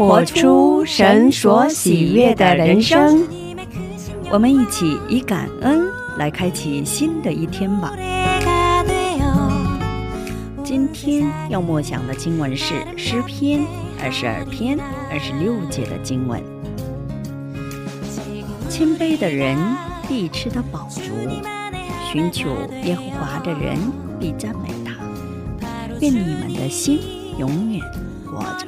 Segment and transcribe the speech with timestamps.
[0.00, 3.28] 活出神所喜悦的人生。
[4.30, 7.92] 我们一起以感恩来开启新的一天吧。
[10.64, 13.60] 今天要默想的经文是诗篇
[14.02, 14.78] 二十二篇
[15.10, 16.42] 二十六节的经文。
[18.70, 19.54] 谦卑的人
[20.08, 21.02] 必吃得饱足，
[22.10, 22.48] 寻求
[22.84, 23.76] 耶和华的人
[24.18, 24.94] 必赞美他。
[26.00, 27.00] 愿你们的心
[27.36, 27.82] 永远
[28.24, 28.66] 活着。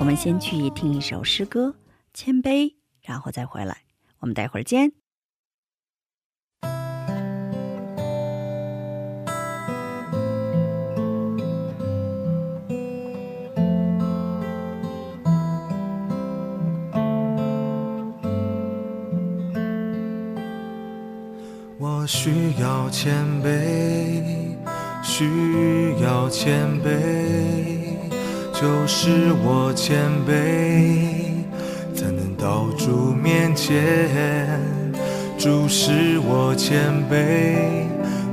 [0.00, 1.68] 我们先去听一首诗歌
[2.14, 2.64] 《谦卑》，
[3.02, 3.82] 然后再回来。
[4.20, 4.92] 我们待会儿见。
[21.78, 24.56] 我需要谦卑，
[25.02, 27.79] 需要谦卑，
[28.60, 31.46] 就是我谦卑，
[31.94, 33.74] 才能到主面前。
[35.38, 37.86] 主使我谦卑，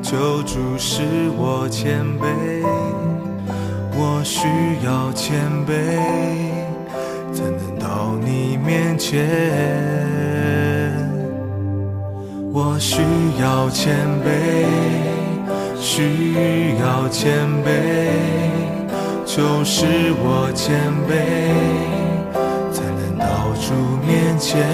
[0.03, 1.01] 求主使
[1.37, 2.27] 我谦卑。
[3.95, 4.45] 我需
[4.85, 5.71] 要谦卑，
[7.33, 9.25] 才能到你面前。
[12.51, 13.01] 我需
[13.41, 14.65] 要谦卑，
[15.79, 18.09] 需要谦卑，
[19.27, 19.85] 就是
[20.23, 20.73] 我谦
[21.05, 21.11] 卑，
[22.71, 23.25] 才能到
[23.59, 23.73] 主
[24.07, 24.65] 面前。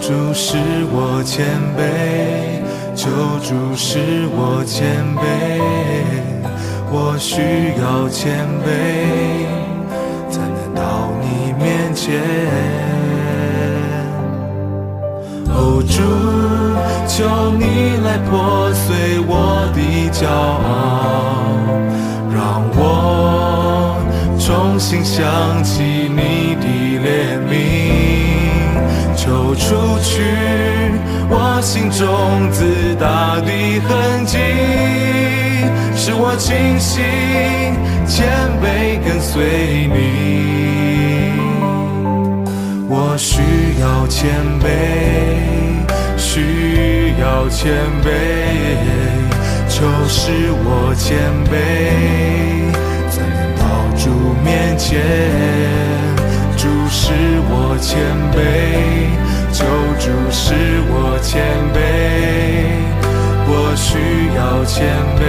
[0.00, 0.56] 主使
[0.92, 1.44] 我谦
[1.76, 1.80] 卑，
[2.94, 3.10] 求
[3.42, 3.98] 主使
[4.30, 5.20] 我谦卑。
[6.92, 8.68] 我需要谦卑，
[10.30, 12.22] 才能到你面前。
[15.48, 15.98] 哦，主，
[17.08, 19.78] 求你来破碎我的
[20.10, 20.70] 骄傲，
[24.90, 26.66] 心想起你的
[26.98, 27.52] 怜悯，
[29.16, 29.60] 求除
[30.02, 30.10] 去
[31.30, 33.52] 我心中自大的
[33.86, 34.36] 痕迹，
[35.94, 37.04] 使我清醒
[38.04, 38.26] 谦
[38.60, 41.38] 卑跟随你。
[42.88, 43.40] 我需
[43.80, 44.66] 要谦卑，
[46.18, 47.70] 需要谦
[48.02, 48.10] 卑，
[49.68, 51.54] 求使我谦卑，
[54.80, 54.88] 前。
[56.56, 57.12] 主使
[57.48, 57.88] 我谦
[58.32, 58.38] 卑，
[59.52, 59.64] 求
[59.98, 60.42] 主使
[60.88, 61.30] 我谦
[61.72, 61.78] 卑，
[63.46, 63.88] 我需
[64.36, 64.76] 要谦
[65.16, 65.22] 卑，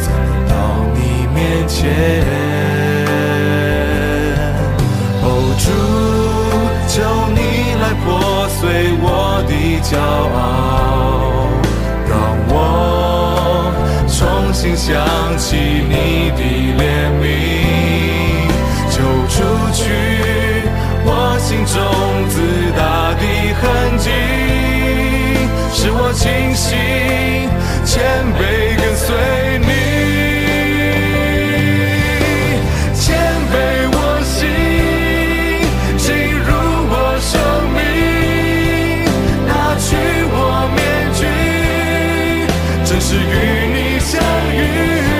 [0.00, 0.52] 才能到
[0.94, 0.98] 你
[1.34, 1.36] 面
[1.68, 1.76] 前。
[5.22, 5.26] 哦，
[5.58, 5.66] 主，
[6.88, 6.94] 求
[7.34, 7.38] 你
[7.80, 8.06] 来破
[8.48, 8.58] 碎
[9.00, 9.06] 我
[9.46, 10.38] 的骄傲，
[12.08, 12.12] 让
[12.48, 12.54] 我
[14.08, 14.18] 重
[14.52, 14.86] 新想
[15.36, 15.46] 起
[15.88, 15.94] 你
[16.34, 16.40] 的
[16.78, 16.82] 怜
[26.58, 26.74] 我清醒
[27.86, 28.02] 谦
[28.34, 28.40] 卑
[28.76, 29.06] 跟随
[29.60, 29.70] 你。
[32.94, 33.06] 谦
[33.52, 33.54] 卑
[33.92, 34.36] 我心，
[35.96, 36.50] 进入
[36.90, 37.32] 我生
[37.76, 37.78] 命，
[39.46, 39.86] 拿去
[40.32, 40.36] 我
[40.74, 40.78] 面
[41.14, 41.20] 具，
[42.84, 43.22] 正是与
[43.72, 44.20] 你相
[44.52, 45.17] 遇。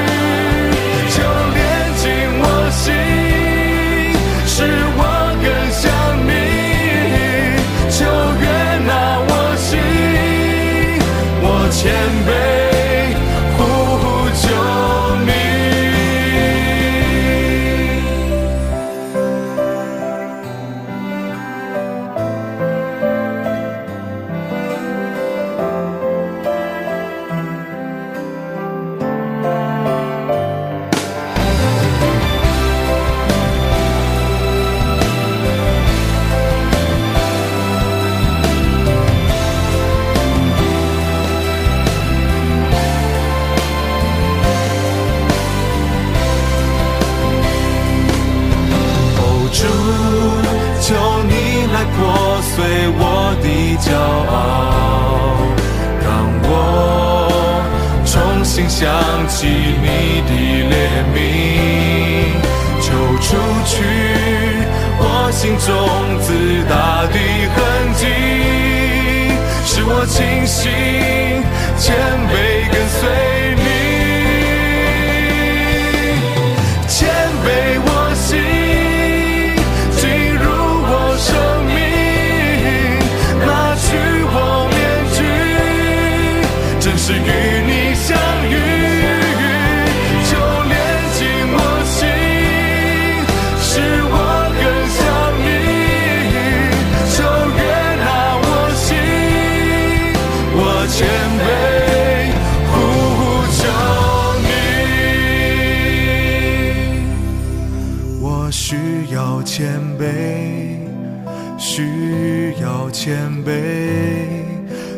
[58.66, 60.32] 想起你的
[60.70, 61.57] 怜悯，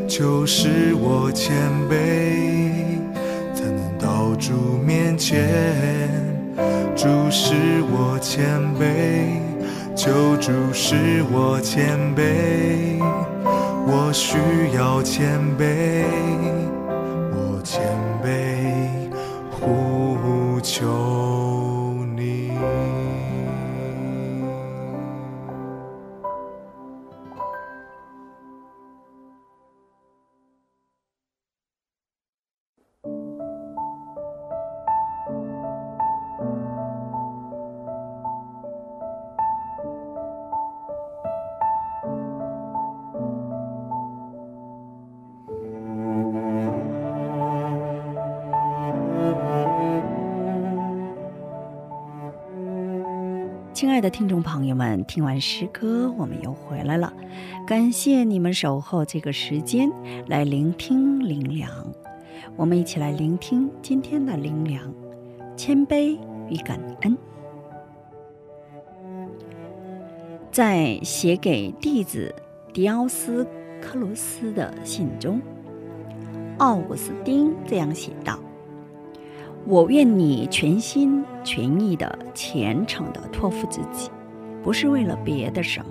[0.09, 1.55] 就是我谦
[1.89, 2.99] 卑，
[3.55, 4.53] 才能到主
[4.85, 5.49] 面前。
[6.97, 7.55] 主使
[7.91, 9.41] 我谦卑，
[9.97, 13.01] 求主使我谦卑，
[13.87, 14.37] 我需
[14.77, 16.05] 要谦卑，
[53.81, 57.11] 亲爱的听众朋友们，听完诗歌，我们又回来了。
[57.67, 59.91] 感谢你们守候这个时间
[60.27, 61.71] 来聆听灵粮。
[62.57, 64.95] 我们一起来聆听今天的灵粮：
[65.57, 66.19] 谦卑
[66.51, 67.17] 与感恩。
[70.53, 72.35] 在写给弟子
[72.75, 73.49] 迪奥斯
[73.81, 75.41] 克鲁斯的信中，
[76.59, 78.39] 奥古斯丁这样写道。
[79.67, 84.11] 我愿你全心全意的、虔诚的托付自己，
[84.63, 85.91] 不是为了别的什么，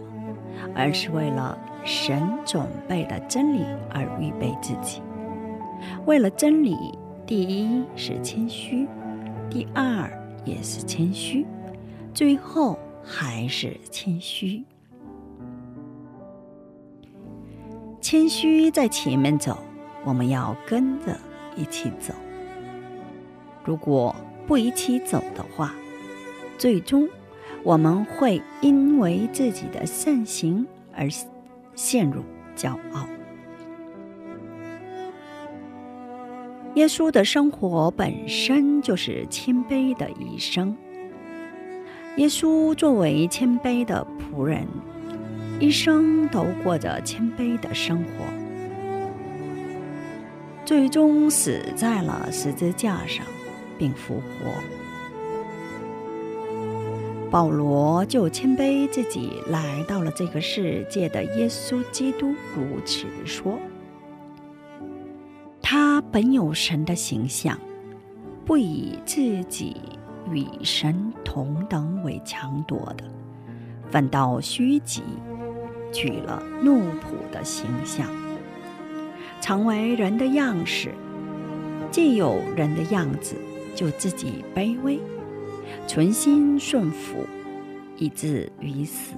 [0.75, 5.01] 而是为了神准备的真理而预备自己。
[6.06, 6.75] 为了真理，
[7.25, 8.88] 第一是谦虚，
[9.50, 10.12] 第二
[10.44, 11.45] 也是谦虚，
[12.13, 14.63] 最后还是谦虚。
[18.01, 19.57] 谦虚在前面走，
[20.04, 21.16] 我们要跟着
[21.56, 22.13] 一起走。
[23.69, 24.16] 如果
[24.48, 25.75] 不一起走的话，
[26.57, 27.07] 最终
[27.62, 31.07] 我们会因为自己的善行而
[31.75, 32.24] 陷入
[32.57, 33.07] 骄傲。
[36.74, 40.75] 耶稣的生活本身就是谦卑的一生。
[42.18, 44.66] 耶稣作为谦卑的仆人，
[45.60, 48.25] 一生都过着谦卑的生活，
[50.66, 53.24] 最终死在了十字架上。
[53.79, 54.53] 并复活。
[57.31, 63.59] 保罗就谦卑自己来到了这个世界的耶稣基督如此说
[65.61, 67.59] ：“他本有神的形象，
[68.45, 69.77] 不以自己
[70.31, 73.03] 与神同等为强夺的，
[73.91, 75.03] 反倒虚己，
[75.94, 78.07] 取了奴仆的形象，
[79.39, 80.95] 成为人的样式，
[81.92, 83.35] 既有人的样子。”
[83.80, 85.00] 就自己卑微，
[85.88, 87.26] 存心顺服，
[87.95, 89.16] 以至于死，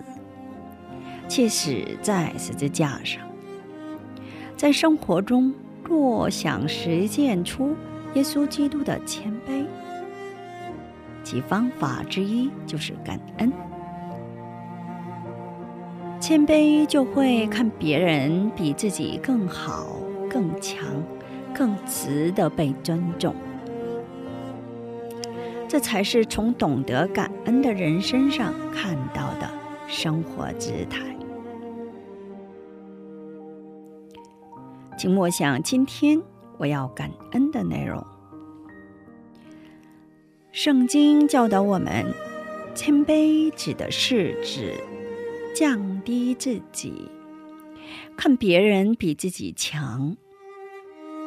[1.28, 3.24] 且死在十字架上。
[4.56, 5.52] 在生活中，
[5.84, 7.76] 若想实践出
[8.14, 9.66] 耶稣基督的谦卑，
[11.24, 13.52] 其方法之一就是感恩。
[16.20, 19.88] 谦卑就会看别人比自己更好、
[20.30, 20.86] 更强、
[21.52, 23.34] 更值得被尊重。
[25.72, 29.50] 这才是从懂得感恩的人身上看到的
[29.88, 31.00] 生活姿态。
[34.98, 36.22] 请默想今天
[36.58, 38.06] 我要感恩的内容。
[40.52, 42.06] 圣经教导我们，
[42.76, 44.74] 谦卑指的是指
[45.56, 47.10] 降低自己，
[48.18, 50.18] 看别人比自己强。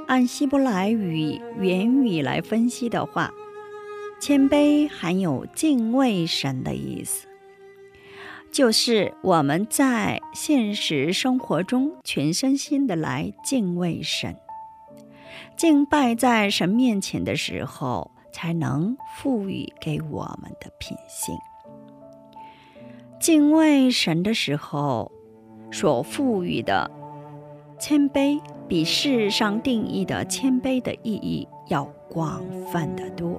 [0.07, 3.33] 按希伯来语原语来分析的话。
[4.27, 7.29] 谦卑含有敬畏神的意思，
[8.51, 14.35] 就是我们在现实生活中全身心的来敬畏神，
[15.59, 21.37] 敬拜在神面前的时候，才能赋予给我们的品性。
[23.21, 25.13] 敬畏神的时候，
[25.71, 26.91] 所赋予的
[27.79, 33.39] 谦卑，比世上定义的谦卑的意义要广泛的多。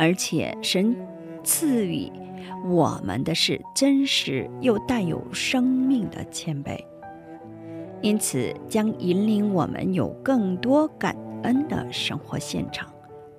[0.00, 0.96] 而且，神
[1.44, 2.10] 赐予
[2.64, 6.82] 我们的是真实又带有生命的谦卑，
[8.00, 12.90] 因此将引领我们有更多感恩的生活现场，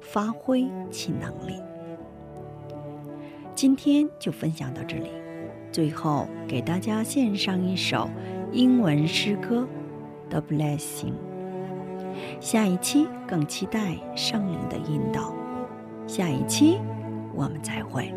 [0.01, 1.59] 发挥其能力。
[3.55, 5.09] 今天就分享到这里，
[5.71, 8.07] 最后给大家献上一首
[8.51, 9.67] 英文诗歌
[10.29, 11.13] 《The Blessing》。
[12.39, 15.40] 下一期更期待圣灵的引导。
[16.11, 16.77] 下一期
[17.33, 18.13] 我们再会。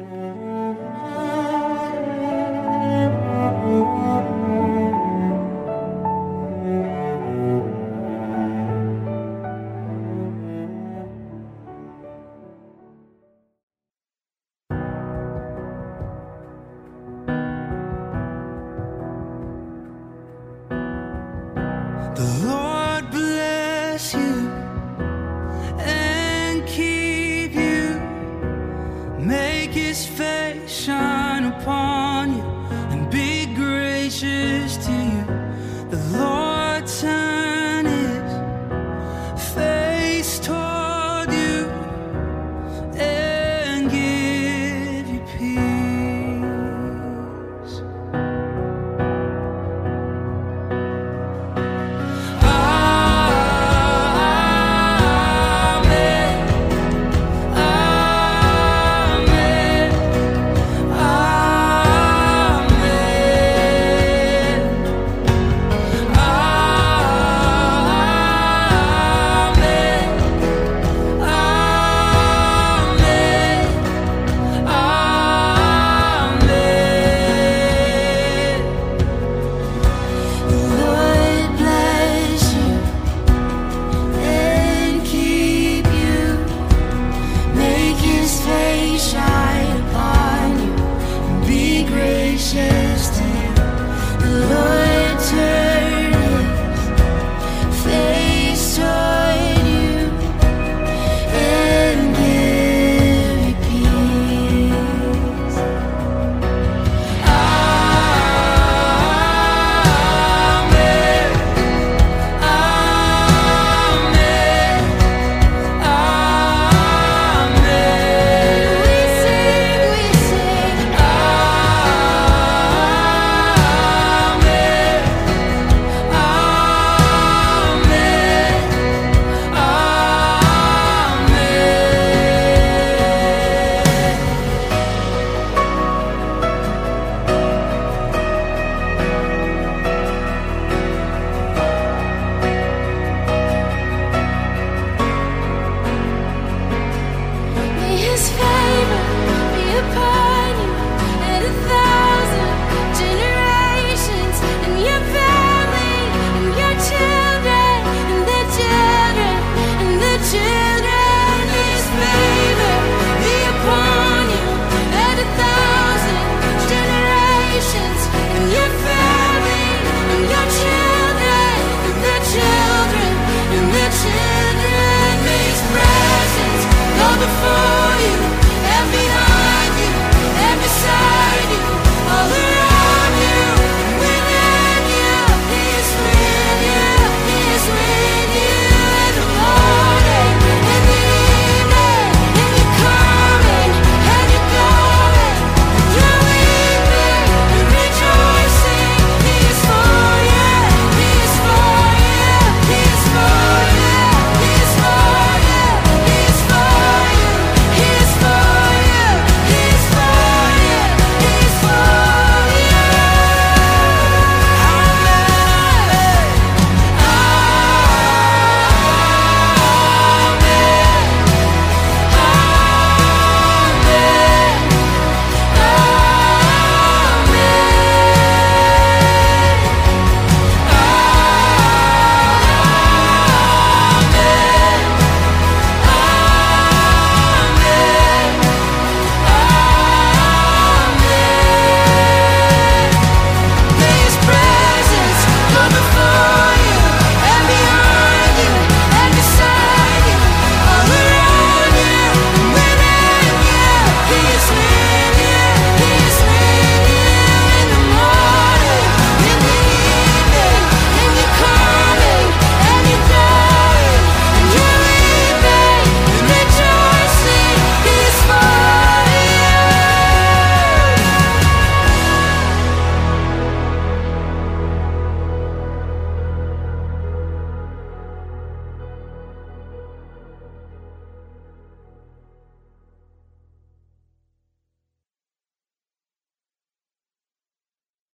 [174.05, 174.34] 是。